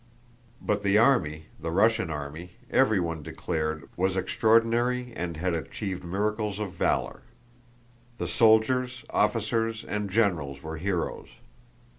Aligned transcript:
But 0.59 0.81
the 0.81 0.97
army, 0.97 1.45
the 1.59 1.69
Russian 1.69 2.09
army, 2.09 2.53
everyone 2.71 3.21
declared, 3.21 3.87
was 3.95 4.17
extraordinary 4.17 5.13
and 5.15 5.37
had 5.37 5.53
achieved 5.53 6.03
miracles 6.03 6.57
of 6.59 6.71
valor. 6.71 7.21
The 8.17 8.27
soldiers, 8.27 9.05
officers, 9.11 9.83
and 9.83 10.09
generals 10.09 10.63
were 10.63 10.77
heroes. 10.77 11.27